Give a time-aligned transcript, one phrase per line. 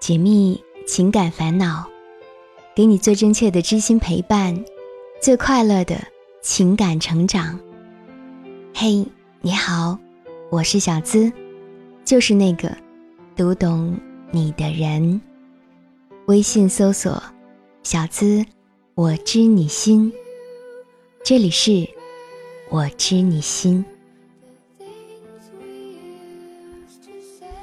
[0.00, 1.86] 解密情感烦恼，
[2.74, 4.64] 给你最真切的知心陪伴，
[5.20, 5.94] 最快乐的
[6.40, 7.60] 情感成长。
[8.74, 9.06] 嘿，
[9.42, 9.98] 你好，
[10.50, 11.30] 我是小资，
[12.02, 12.74] 就是那个
[13.36, 13.94] 读懂
[14.30, 15.20] 你的人。
[16.28, 17.22] 微信搜索
[17.84, 18.42] “小资
[18.94, 20.10] 我知你心”，
[21.22, 21.86] 这里是
[22.70, 23.84] 我知你心。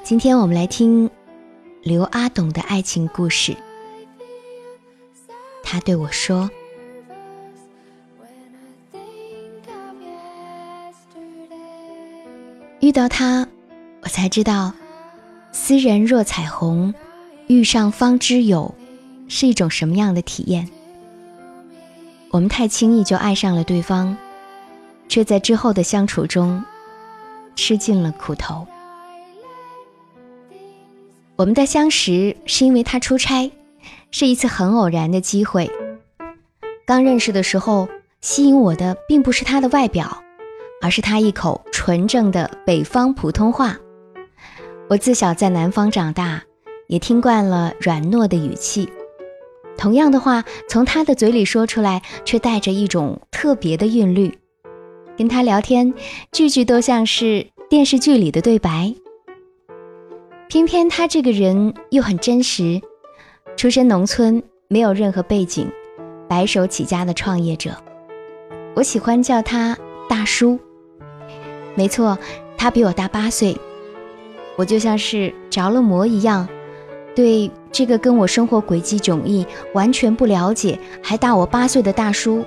[0.04, 1.10] 今天我们来听。
[1.82, 3.56] 刘阿董的爱情故事，
[5.62, 6.50] 他对我说
[12.80, 13.46] ：“遇到他，
[14.02, 14.72] 我才知道，
[15.52, 16.92] 斯人若彩虹，
[17.46, 18.74] 遇上方知有，
[19.28, 20.68] 是一种什么样的体验。
[22.30, 24.14] 我们太轻易就爱上了对方，
[25.08, 26.62] 却在之后的相处中，
[27.56, 28.66] 吃尽了苦头。”
[31.38, 33.52] 我们的相识是因为他出差，
[34.10, 35.70] 是一次很偶然的机会。
[36.84, 37.88] 刚认识的时候，
[38.20, 40.20] 吸引我的并不是他的外表，
[40.82, 43.78] 而是他一口纯正的北方普通话。
[44.88, 46.42] 我自小在南方长大，
[46.88, 48.88] 也听惯了软糯的语气。
[49.76, 54.36] 同样的话从他的嘴里说出来，却带着一种特别的韵律。
[55.16, 55.94] 跟他聊天，
[56.32, 58.92] 句句都像是电视剧里的对白。
[60.48, 62.80] 偏偏他这个人又很真实，
[63.54, 65.70] 出身农村，没有任何背景，
[66.26, 67.70] 白手起家的创业者。
[68.74, 69.76] 我喜欢叫他
[70.08, 70.58] 大叔。
[71.74, 72.18] 没错，
[72.56, 73.54] 他比我大八岁。
[74.56, 76.48] 我就像是着了魔一样，
[77.14, 82.42] 对这个跟我生活轨迹迥异、完全不了解，还大我八岁的大叔，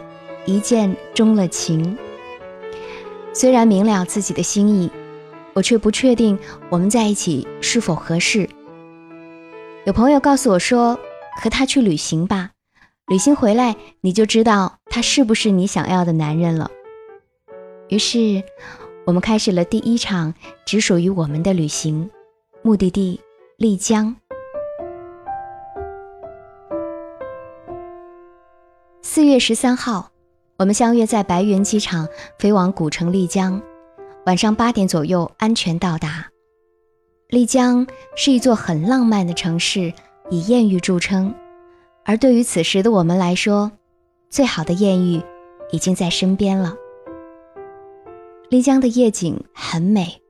[0.47, 1.95] 一见钟了情。
[3.31, 4.89] 虽然明了自己的心意。
[5.53, 6.37] 我却不确定
[6.69, 8.49] 我们在一起是否合适。
[9.85, 10.99] 有朋友告诉我说
[11.41, 12.51] ：“和他去旅行吧，
[13.07, 16.69] 旅行回来你就知道他是不是你想要的男人了。”
[17.89, 18.43] 于是，
[19.05, 20.33] 我们开始了第一场
[20.65, 22.09] 只属于我们的旅行，
[22.61, 23.19] 目的地
[23.57, 24.15] 丽江。
[29.01, 30.11] 四月十三号，
[30.57, 32.07] 我们相约在白云机场
[32.39, 33.61] 飞往古城丽江。
[34.25, 36.27] 晚上八点左右安全到达。
[37.27, 39.93] 丽江是一座很浪漫的城市，
[40.29, 41.33] 以艳遇著称。
[42.03, 43.71] 而对于此时的我们来说，
[44.29, 45.21] 最好的艳遇
[45.71, 46.75] 已经在身边了。
[48.49, 50.21] 丽江的夜景很美，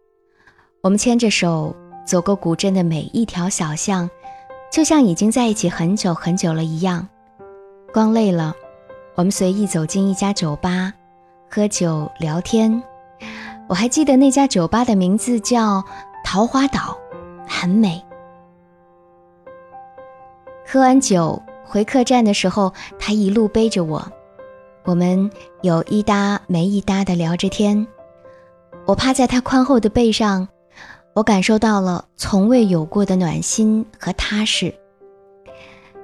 [0.81, 1.75] 我们牵着手
[2.05, 4.09] 走过古镇的每一条小巷，
[4.71, 7.07] 就像已经在一起很久很久了一样。
[7.93, 8.53] 逛累了，
[9.15, 10.93] 我们随意走进一家酒吧，
[11.49, 12.81] 喝酒聊天。
[13.71, 15.81] 我还记得那家酒吧的名字叫
[16.25, 16.97] 桃花岛，
[17.47, 18.03] 很美。
[20.67, 24.05] 喝完酒回客栈的时候，他一路背着我，
[24.83, 27.87] 我们有一搭没一搭的聊着天。
[28.85, 30.49] 我趴在他宽厚的背上，
[31.13, 34.75] 我感受到了从未有过的暖心和踏实。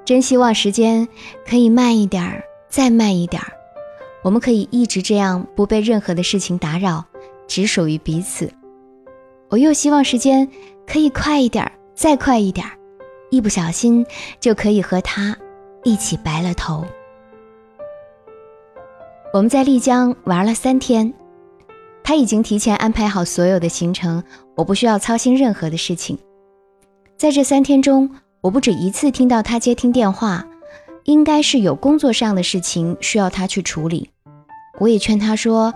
[0.05, 1.05] 真希望时间
[1.45, 3.51] 可以慢一点儿，再慢一点儿，
[4.23, 7.03] 我们可以一直这样不被任何的事情打扰。
[7.47, 8.51] 只属于彼此。
[9.49, 10.47] 我又希望时间
[10.85, 12.67] 可以快一点，再快一点，
[13.31, 14.05] 一不小心
[14.41, 15.35] 就可以和他
[15.83, 16.83] 一起白了头。
[19.33, 21.13] 我们在丽江玩了三天，
[22.03, 24.21] 他已经提前安排好所有的行程，
[24.55, 26.17] 我不需要操心任何的事情。
[27.17, 28.09] 在这三天中，
[28.41, 30.45] 我不止一次听到他接听电话，
[31.05, 34.09] 应该是有工作上的事情需要他去处理。
[34.79, 35.73] 我也劝他说。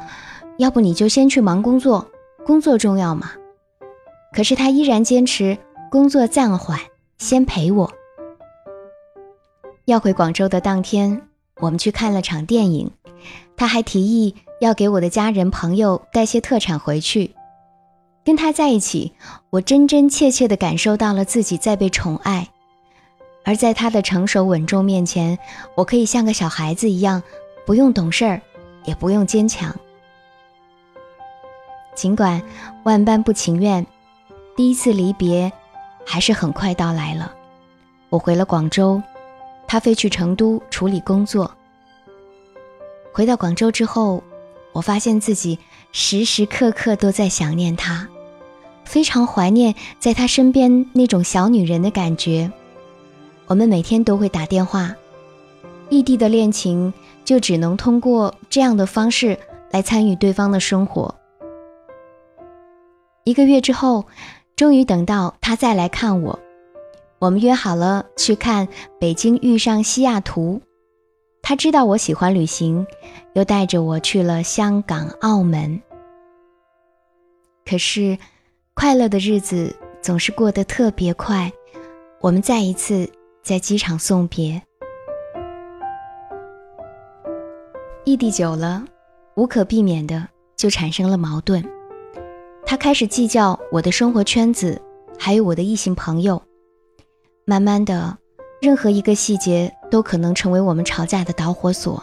[0.61, 2.05] 要不你就先去忙工作，
[2.45, 3.31] 工作重要嘛。
[4.31, 5.57] 可是他依然坚持
[5.89, 6.79] 工作暂缓，
[7.17, 7.91] 先陪我。
[9.85, 11.23] 要回广州的当天，
[11.61, 12.91] 我们去看了场电影，
[13.57, 17.33] 他还提议要给我的家人朋友带些特产回去。
[18.23, 19.13] 跟他在一起，
[19.49, 22.47] 我真真切切地感受到了自己在被宠爱，
[23.43, 25.39] 而在他的成熟稳重面前，
[25.73, 27.23] 我可以像个小孩子一样，
[27.65, 28.39] 不用懂事儿，
[28.85, 29.75] 也不用坚强。
[31.95, 32.41] 尽管
[32.83, 33.85] 万般不情愿，
[34.55, 35.51] 第一次离别
[36.05, 37.33] 还是很快到来了。
[38.09, 39.01] 我回了广州，
[39.67, 41.51] 他飞去成都处理工作。
[43.13, 44.23] 回到广州之后，
[44.73, 45.59] 我发现自己
[45.91, 48.07] 时时刻刻都在想念他，
[48.85, 52.51] 非常怀念在他身边那种小女人的感觉。
[53.47, 54.95] 我们每天都会打电话，
[55.89, 56.93] 异地的恋情
[57.25, 59.37] 就只能通过这样的方式
[59.71, 61.13] 来参与对方的生活。
[63.23, 64.05] 一个月之后，
[64.55, 66.39] 终于等到他再来看我。
[67.19, 68.67] 我们约好了去看
[68.99, 70.59] 《北京遇上西雅图》。
[71.43, 72.85] 他知道我喜欢旅行，
[73.33, 75.79] 又带着我去了香港、澳门。
[77.63, 78.17] 可是，
[78.73, 81.51] 快乐的日子总是过得特别快。
[82.21, 83.07] 我们再一次
[83.43, 84.59] 在机场送别，
[88.03, 88.83] 异地久了，
[89.35, 91.63] 无可避免的就产生了矛盾。
[92.71, 94.81] 他开始计较我的生活圈子，
[95.19, 96.41] 还有我的异性朋友。
[97.43, 98.17] 慢慢的，
[98.61, 102.01] 任何一个细节都可能成为我们吵架的导火索。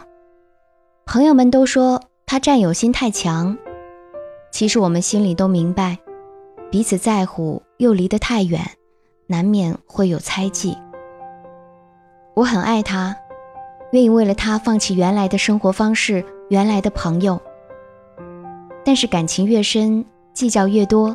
[1.07, 3.57] 朋友们都说他占有心太强，
[4.51, 5.97] 其实我们心里都明白，
[6.69, 8.61] 彼此在乎又离得太远。
[9.25, 10.77] 难免会有猜忌。
[12.35, 13.17] 我很爱他，
[13.91, 17.41] 愿意为了他放弃原来的生活方式、原来的朋友。
[18.85, 20.05] 但是感情越深，
[20.39, 21.13] 计较越多，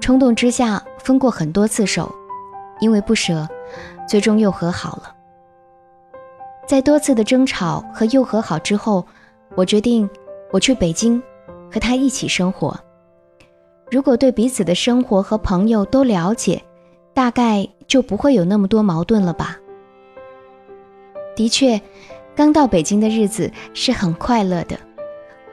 [0.00, 2.08] 冲动之下分过很多次手，
[2.78, 3.48] 因为不舍，
[4.08, 5.12] 最终又和好了。
[6.64, 9.04] 在多次的争吵和又和好之后，
[9.56, 10.08] 我决定
[10.52, 11.20] 我去北京，
[11.68, 12.78] 和他一起生活。
[13.90, 16.62] 如果对彼此的生活和朋友都了解。
[17.14, 19.58] 大概就不会有那么多矛盾了吧。
[21.36, 21.78] 的确，
[22.34, 24.78] 刚到北京的日子是很快乐的，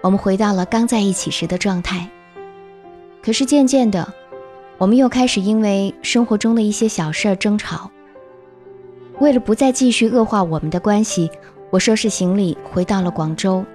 [0.01, 2.09] 我们回到了刚在一起时的状态。
[3.21, 4.13] 可是渐渐的，
[4.77, 7.89] 我们又开始因为生活中的一些小事儿争吵。
[9.19, 11.29] 为了不再继续恶化我们的关系，
[11.69, 13.65] 我收拾行李回到了广州。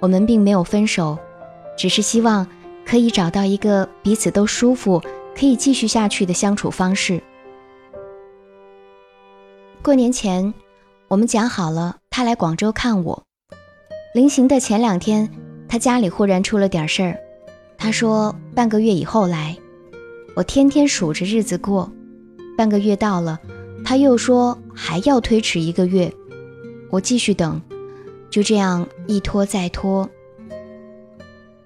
[0.00, 1.16] 我们并没有分手，
[1.76, 2.46] 只是希望
[2.84, 5.02] 可以找到一个彼此都舒服。
[5.34, 7.18] 可以继续下去的相处方式。
[9.82, 10.52] 过年前，
[11.08, 13.22] 我们讲好了他来广州看我。
[14.12, 15.30] 临行的前两天，
[15.66, 17.18] 他家里忽然出了点事儿，
[17.82, 19.58] 他说半个月以后来。
[20.36, 21.90] 我天天数着日子过，
[22.56, 23.40] 半个月到了，
[23.84, 26.10] 他又说还要推迟一个月。
[26.90, 27.60] 我继续等，
[28.30, 30.08] 就这样一拖再拖，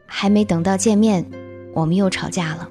[0.07, 1.23] 还没等到见面，
[1.75, 2.67] 我们又吵架了。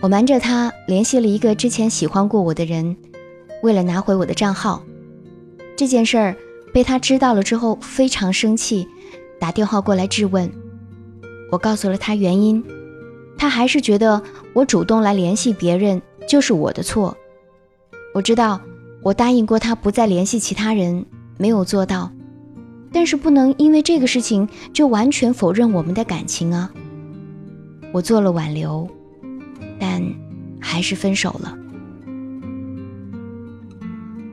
[0.00, 2.96] 我瞒着他联系了一个之前喜欢过我的人，
[3.62, 4.82] 为了拿回我的账号。
[5.76, 6.36] 这件事儿
[6.74, 8.88] 被他知道了之后非常生气，
[9.38, 10.50] 打电话过来质问。
[11.52, 12.64] 我告诉了他原因，
[13.36, 14.22] 他还是觉得
[14.54, 17.14] 我主动来联系别人就是我的错。
[18.14, 18.58] 我知道
[19.02, 21.04] 我答应过他不再联系其他人，
[21.36, 22.10] 没有做到，
[22.90, 26.72] 但是不能因为这个事情就完全否认我们的感情啊。
[27.92, 28.88] 我做了挽留。
[29.78, 30.00] 但
[30.60, 31.58] 还是分手了。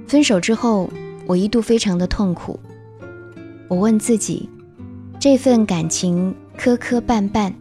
[0.07, 0.89] 分手之后，
[1.25, 2.60] 我一度非常的痛苦。
[3.68, 4.48] 我问自己，
[5.19, 7.53] 这份感情磕磕绊绊，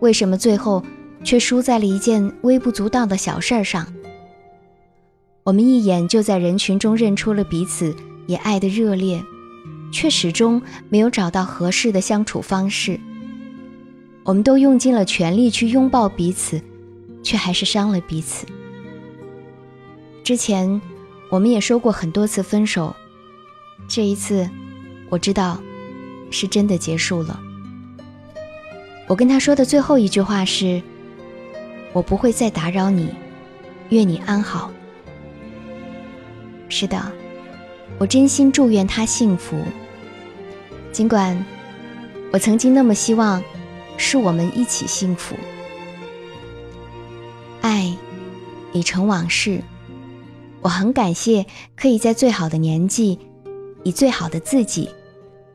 [0.00, 0.82] 为什么最后
[1.22, 3.86] 却输在了一件微不足道的小事儿上？
[5.42, 7.94] 我们一眼就在人群中认出了彼此，
[8.26, 9.22] 也爱得热烈，
[9.92, 12.98] 却始终没有找到合适的相处方式。
[14.24, 16.58] 我们都用尽了全力去拥抱彼此。
[17.22, 18.46] 却还是伤了彼此。
[20.24, 20.80] 之前
[21.28, 22.96] 我们也说过很多次分手，
[23.86, 24.48] 这一次
[25.10, 25.60] 我知道
[26.30, 27.38] 是真的结束了。
[29.10, 30.80] 我跟他说的最后一句话是
[31.92, 33.12] ：“我不会再打扰你，
[33.88, 34.70] 愿你安好。”
[36.70, 37.10] 是的，
[37.98, 39.56] 我真心祝愿他幸福。
[40.92, 41.44] 尽管
[42.32, 43.42] 我曾经那么希望
[43.96, 45.34] 是我们一起幸福。
[47.62, 47.92] 爱
[48.72, 49.60] 已成往事，
[50.60, 51.44] 我很感谢
[51.74, 53.18] 可以在最好的年纪，
[53.82, 54.88] 以最好的自己，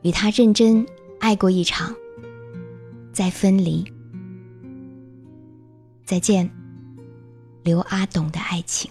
[0.02, 0.86] 与他认真
[1.20, 1.96] 爱过一场，
[3.16, 3.82] 再分离。
[6.04, 6.50] 再见，
[7.64, 8.90] 刘阿董的爱情。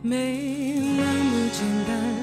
[0.00, 2.14] 没那么简单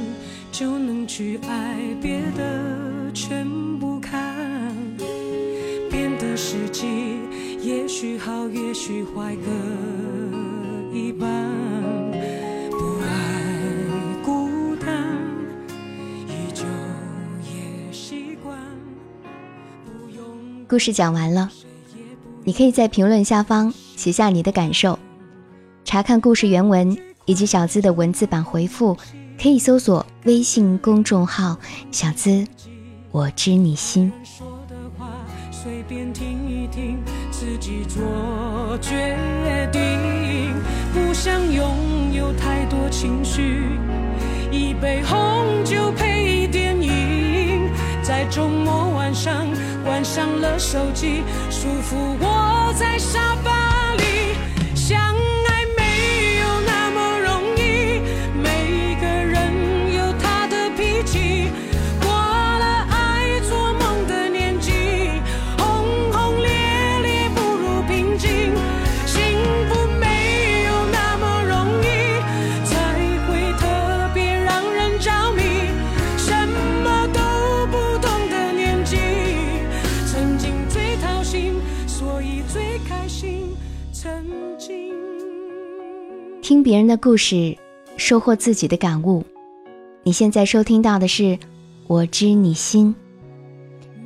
[0.51, 4.75] 就能去爱，别的全不看，
[5.91, 6.87] 变得实际。
[7.61, 11.52] 也许好，也许坏，各一半。
[20.73, 21.51] 故事讲完了，
[22.43, 24.97] 你可以在评论下方写下你的感受。
[25.85, 28.97] 查看故事原文以及小资的文字版回复，
[29.39, 31.55] 可以搜索微信公众号
[31.93, 32.43] “小资
[33.11, 34.11] 我知你心”。
[35.53, 36.97] 随便听一听，
[37.29, 39.15] 自己做决
[39.71, 39.79] 定。
[40.91, 43.67] 不想拥有太多情绪，
[44.51, 46.42] 一杯红酒配，
[48.33, 49.45] 周末晚上
[49.85, 51.21] 关上了手机，
[51.51, 53.62] 舒服窝在沙发。
[86.43, 87.57] 听别人的故事，
[87.95, 89.23] 收获自己的感悟。
[90.03, 91.23] 你现在收听到的是
[91.87, 92.93] 《我知你心》。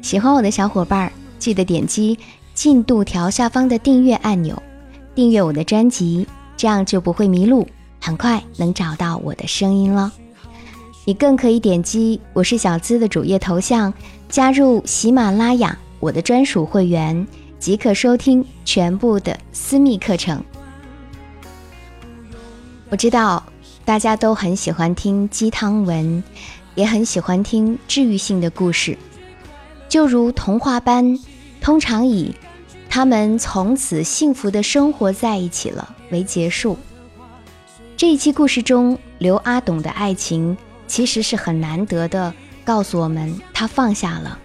[0.06, 2.16] 喜欢我的小伙伴，记得点击
[2.54, 4.62] 进度条下方的订阅按钮，
[5.16, 7.68] 订阅我的专辑，这样就不会迷路，
[8.00, 10.14] 很快能找到我的声音了。
[11.06, 13.92] 你更可以点击我是小资的主页头像，
[14.30, 17.28] 加入喜马拉雅我的专属会员，
[17.58, 20.40] 即可收听全部的私密课程。
[22.90, 23.44] 我知道
[23.84, 26.24] 大家都很喜欢听鸡汤文，
[26.74, 28.98] 也很喜欢听治愈性的故事，
[29.90, 31.20] 就如童话般，
[31.60, 32.34] 通常以
[32.90, 36.78] 他们从此幸福的生活在一起了为结束。
[37.98, 44.40] 这一期故事中，刘阿董的爱情其实是很难得的，告诉我们他放下了，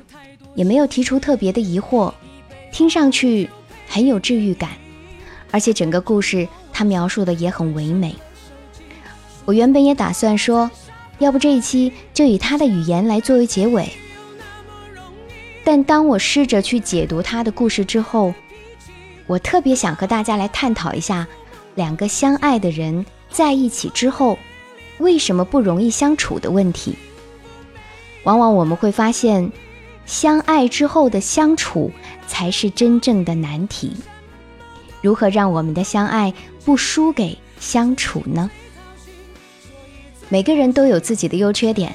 [0.56, 2.12] 也没有提出特别的疑惑，
[2.72, 3.48] 听上去
[3.86, 4.70] 很有治愈感，
[5.52, 8.12] 而且整个故事他描述的也很唯美。
[9.44, 10.70] 我原本也打算说，
[11.18, 13.88] 要不这一期就以他的语言来作为结尾。
[15.64, 18.34] 但当我试着去解读他的故事之后，
[19.26, 21.26] 我特别想和大家来探讨一下，
[21.74, 24.38] 两个相爱的人在一起之后，
[24.98, 26.96] 为什么不容易相处的问题。
[28.24, 29.50] 往往我们会发现，
[30.04, 31.90] 相爱之后的相处
[32.26, 33.92] 才是真正的难题。
[35.00, 36.32] 如何让我们的相爱
[36.64, 38.50] 不输给相处呢？
[40.32, 41.92] 每个人都有自己的优缺点，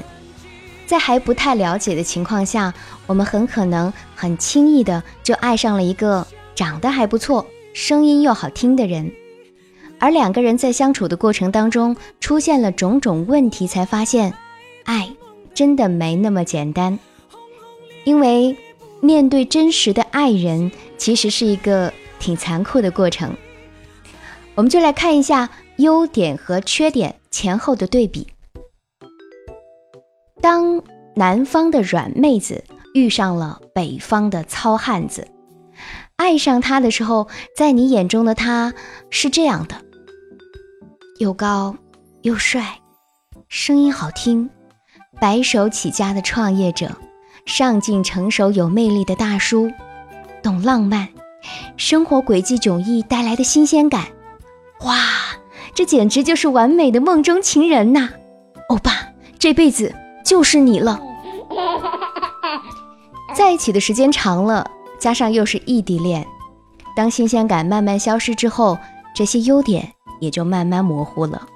[0.86, 2.72] 在还不太了解的情况下，
[3.08, 9.12] 我们很可能很轻易的就爱上了一个长得还不错、声音又好听的人，
[9.98, 14.32] 而两个人在相处的过程当中出现了种种问题，才发现，
[14.84, 15.10] 爱
[15.56, 17.00] 真的没那么简单。
[18.03, 18.56] 因为
[19.01, 23.36] 面对真实的爱人，其实是一个挺残酷的过程。
[24.53, 27.15] 我们就来看一下优点和缺点。
[27.38, 28.25] 前后的对比。
[30.41, 30.82] 当
[31.15, 32.63] 南方的软妹子
[32.96, 35.27] 遇上了北方的糙汉子，
[36.15, 38.74] 爱上他的时候，在你眼中的他
[39.12, 39.75] 是这样的：
[41.20, 41.75] 又高
[42.24, 42.79] 又帅，
[43.48, 44.50] 声音好听，
[45.22, 46.98] 白手起家的创业者，
[47.46, 49.72] 上进成熟有魅力的大叔，
[50.41, 51.08] 懂浪漫，
[51.77, 54.08] 生活轨迹迥异带来的新鲜感，
[54.82, 55.37] 哇！
[55.77, 58.10] 这简直就是完美的梦中情人呐，
[58.69, 58.93] 欧巴，
[59.38, 59.93] 这辈子
[60.25, 61.00] 就是你了。
[63.36, 64.67] 在一起的时间长了，
[64.98, 66.25] 加上又是异地恋，
[66.96, 68.75] 当新鲜感慢慢消失之后，
[69.13, 71.48] 这些优点也就慢慢模糊了。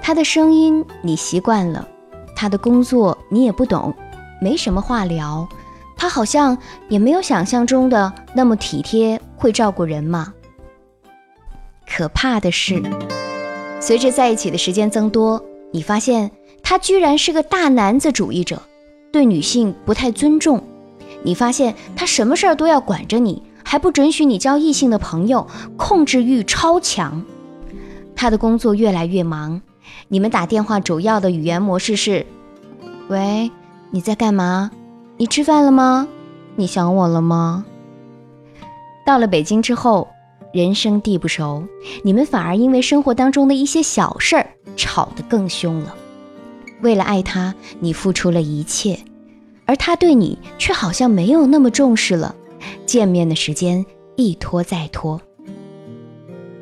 [0.00, 1.88] 他的声音你习惯了，
[2.36, 3.92] 他的工作你也不懂，
[4.40, 5.48] 没什么话聊。
[5.96, 6.56] 他好像
[6.88, 10.32] 也没有想象中的那么体贴，会照顾人嘛。
[11.86, 12.82] 可怕的是。
[13.80, 16.30] 随着在一起的时间增多，你发现
[16.62, 18.62] 他居然是个大男子主义者，
[19.12, 20.62] 对女性不太尊重。
[21.22, 27.22] 你发现他什么事儿都要管着你，还不准许你交异性的朋友，控制欲超强。
[28.16, 29.60] 他的工作越来越忙，
[30.08, 32.24] 你们打电话主要的语言模式是：
[33.08, 33.50] 喂，
[33.90, 34.70] 你在干嘛？
[35.18, 36.08] 你吃饭了吗？
[36.56, 37.66] 你想我了吗？
[39.04, 40.08] 到了北京之后。
[40.54, 41.64] 人生地不熟，
[42.04, 44.46] 你们反而因为生活当中的一些小事儿
[44.76, 45.92] 吵得更凶了。
[46.80, 48.96] 为了爱他，你付出了一切，
[49.64, 52.36] 而他对你却好像没有那么重视了。
[52.86, 53.84] 见面的时间
[54.14, 55.20] 一拖再拖，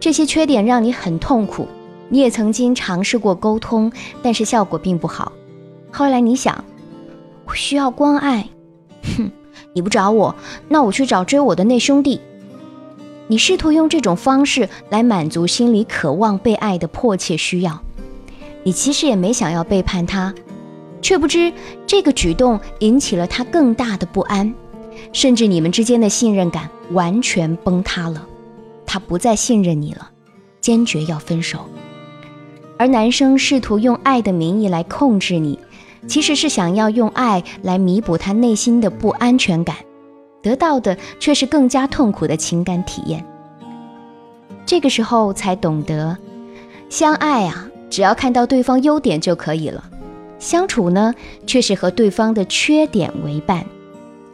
[0.01, 1.69] 这些缺点让你很痛苦。
[2.09, 5.33] 你也曾经尝试过沟通，但是效果并不好。
[5.91, 6.65] 后来你想，
[7.45, 8.49] 我需要关爱，
[9.19, 9.31] 哼，
[9.75, 10.35] 你不找我，
[10.67, 12.19] 那我去找追我的那兄弟。
[13.33, 17.83] 你试图用这种方式来满足心里渴望被爱的迫切需要，
[18.63, 20.35] 你其实也没想要背叛他，
[21.01, 21.51] 却不知
[21.87, 24.53] 这个举动引起了他更大的不安，
[25.15, 28.27] 甚至你们之间的信任感完全崩塌了，
[28.85, 30.11] 他不再信任你了，
[30.61, 31.61] 坚决要分手。
[32.77, 35.59] 而男生试图用爱的名义来控制你，
[36.07, 39.77] 其实是想要用爱来弥补他内心的不安全感。
[40.43, 43.25] 得到的却是更加痛苦的情感体验。
[44.67, 46.17] 这个时候才懂得，
[46.89, 49.83] 相爱啊，只要看到对方优点就可以了；
[50.39, 51.15] 相处呢，
[51.47, 53.65] 却是和对方的缺点为伴，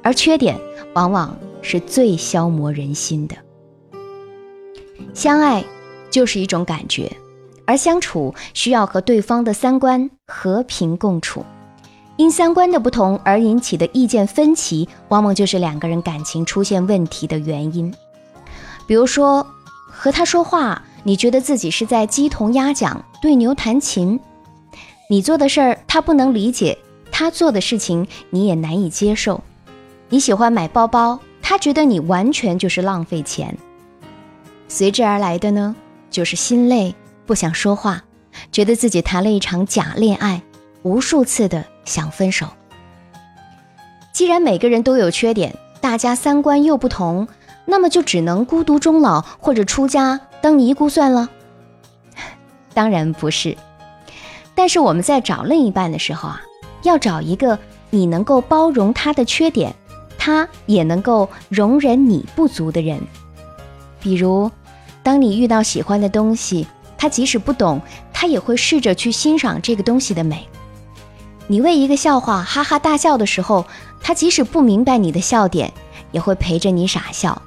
[0.02, 0.58] 而缺点
[0.94, 3.36] 往往是最消磨人心的。
[5.14, 5.64] 相爱
[6.10, 7.10] 就是一种感觉，
[7.64, 11.44] 而相处需要和对方的三观和平共处。
[12.18, 17.94] 因三观的不同而引起的意见分歧，往往就是两个人感情出现问题的原因。
[18.88, 19.46] 比如说，
[19.88, 24.18] 和他说话，你觉得自己是在鸡同鸭讲、对牛弹琴；
[25.08, 26.76] 你做的事儿他不能理解，
[27.12, 29.40] 他做的事情你也难以接受。
[30.08, 33.56] 你喜欢买包包，他觉得你完全就是浪费钱。
[34.66, 35.76] 随之而来的呢，
[36.10, 36.92] 就是心累，
[37.26, 38.02] 不想说话，
[38.50, 40.42] 觉得自己谈了一场假恋爱，
[40.82, 41.64] 无数次的。
[41.88, 42.46] 想分手。
[44.12, 47.26] 既然每个人都有缺点，大家三观又不同，
[47.64, 51.28] 那么就只能孤独终老或者出家当尼姑算了？
[52.74, 53.56] 当然不是。
[54.54, 56.42] 但是我们在找另一半的时候啊，
[56.82, 57.58] 要找一个
[57.90, 59.72] 你能够包容他的缺点，
[60.18, 63.00] 他也能够容忍你不足的人。
[64.00, 64.50] 比如，
[65.04, 66.66] 当你遇到喜欢的东西，
[66.96, 67.80] 他即使不懂，
[68.12, 70.48] 他也会试着去欣赏这个东西的美。
[71.50, 73.64] 你为一个笑话哈哈大笑的时候，
[74.02, 75.72] 他即使不明白你的笑点，
[76.12, 77.40] 也会陪着你傻笑；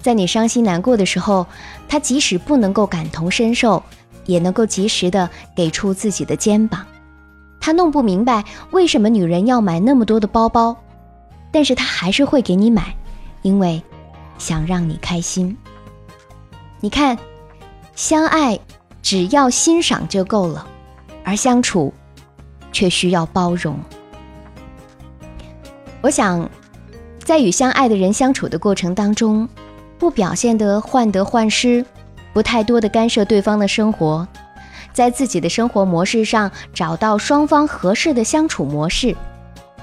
[0.00, 1.46] 在你伤心难过的时候，
[1.86, 3.82] 他即使不能够感同身受，
[4.24, 6.86] 也能够及时的给出自己的肩膀。
[7.60, 10.74] 他弄不明白为什么女人要买那么多的包包，
[11.52, 12.96] 但是他还是会给你买，
[13.42, 13.82] 因为
[14.38, 15.54] 想让你开心。
[16.80, 17.18] 你看，
[17.94, 18.58] 相爱
[19.02, 20.66] 只要欣赏就够了，
[21.24, 21.92] 而相处。
[22.72, 23.78] 却需要包容。
[26.00, 26.50] 我想，
[27.22, 29.48] 在与相爱的人相处的过程当中，
[29.98, 31.84] 不表现得患得患失，
[32.32, 34.26] 不太多的干涉对方的生活，
[34.92, 39.14] 在自己的生活模式上找到双方合适的相处模式。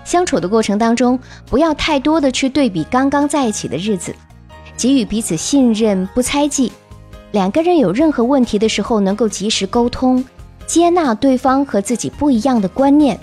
[0.04, 4.14] 相处的过程当中，不要太多的去对比刚刚在一起的日子，
[4.76, 6.72] 给予彼此信任，不猜忌。
[7.32, 10.26] 两个人有任何问题的时候，能够及时沟通。
[10.70, 13.20] 接纳对方和自己不一样的观念，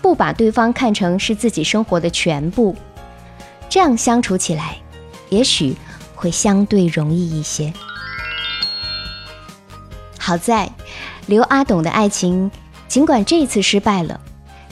[0.00, 2.74] 不把对方看成是自己生活的全部，
[3.68, 4.78] 这样相处起来，
[5.28, 5.76] 也许
[6.14, 7.70] 会相对容易一些。
[10.18, 10.72] 好在
[11.26, 12.50] 刘阿董的爱情，
[12.88, 14.18] 尽管这次失败了，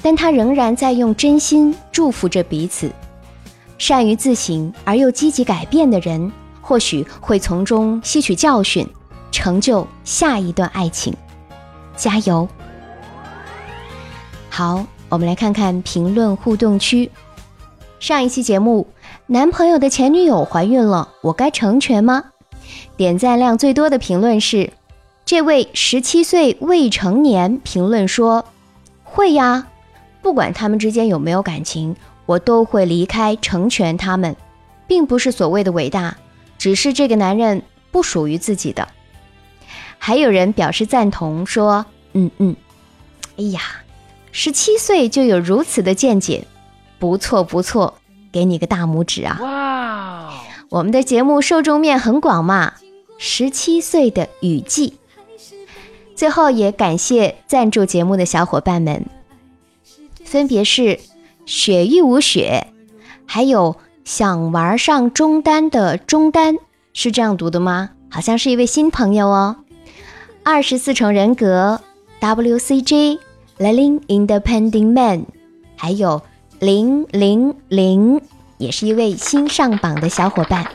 [0.00, 2.90] 但他仍然在用真心祝福着彼此。
[3.76, 6.32] 善于自省而又积极改变的人，
[6.62, 8.88] 或许会从中吸取教训，
[9.30, 11.14] 成就下一段爱情。
[11.96, 12.48] 加油！
[14.50, 17.10] 好，我们来看看评论互动区。
[18.00, 18.86] 上一期节目，
[19.26, 22.24] 男朋友的前女友怀孕了，我该成全吗？
[22.96, 24.72] 点赞量最多的评论是
[25.24, 28.44] 这位十七岁未成年评论说
[29.02, 29.66] ：“会呀，
[30.22, 34.36] 不管他们之间有没有感情，我都会离开成全他们，
[34.86, 36.16] 并不是所谓的伟大，
[36.58, 38.86] 只是这个男人不属于自己的。”
[39.98, 42.56] 还有人表示赞同，说：“嗯嗯，
[43.38, 43.60] 哎呀，
[44.32, 46.46] 十七岁就有如此的见解，
[46.98, 47.94] 不错不错，
[48.30, 50.34] 给你个大拇指啊！”哇，
[50.70, 52.74] 我们的节目受众面很广嘛，
[53.18, 54.98] 十七岁的雨季。
[56.14, 59.06] 最后也感谢赞助节目的小伙伴们，
[60.24, 61.00] 分别是
[61.44, 62.68] 雪域无雪，
[63.26, 66.56] 还有想玩上中单的中单，
[66.92, 67.90] 是这样读的吗？
[68.10, 69.56] 好像是一位新朋友哦。
[70.46, 71.80] 二十四重人格
[72.20, 73.18] ，WCJ
[73.58, 75.24] Living Independent Man，
[75.74, 76.20] 还有
[76.60, 78.20] 零零零，
[78.58, 80.70] 也是一位新上榜的小伙伴。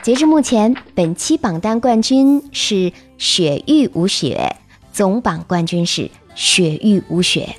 [0.00, 4.54] 截至目前，本期榜单冠军是雪域无雪，
[4.92, 7.56] 总榜冠军是雪域无雪。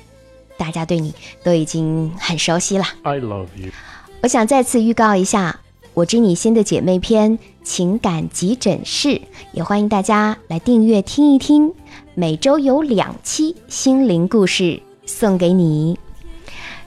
[0.56, 2.84] 大家对你都已经很熟悉了。
[3.02, 3.70] I love you。
[4.22, 5.60] 我想再次预告一下。
[5.96, 9.18] 我知你心的姐妹篇情感急诊室，
[9.52, 11.72] 也欢迎大家来订阅听一听。
[12.12, 15.98] 每周有两期心灵故事送给你。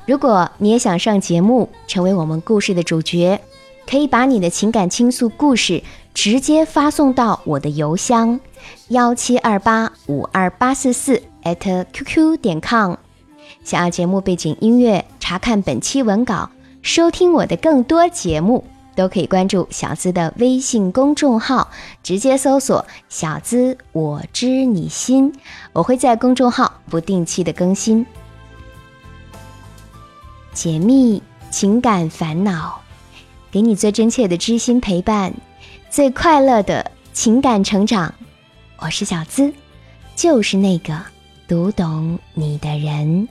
[0.06, 3.41] 如果你也想上节目，成为我们故事的主角，
[3.88, 5.82] 可以把你的情感倾诉故事
[6.13, 8.39] 直接发送到我的邮箱
[8.89, 12.93] 幺七二八五二八四四 @QQ 点 com。
[13.63, 16.52] 想要节目背景音乐，查看本期文稿，
[16.84, 18.63] 收听我的更多节目。
[19.00, 21.70] 都可以关注小资的微信公众号，
[22.04, 25.34] 直接搜索“小资我知你心”，
[25.72, 28.06] 我会在公众号不定期的更新，
[30.52, 32.82] 解密情感烦恼，
[33.50, 35.34] 给你最真切的知心陪伴，
[35.90, 38.14] 最快乐的情感成长，
[38.80, 39.54] 我是小资，
[40.14, 41.02] 就是那个
[41.48, 43.30] 读懂你的人。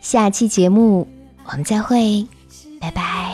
[0.00, 1.08] 下期节目
[1.44, 2.24] 我们再会，
[2.80, 3.31] 拜拜。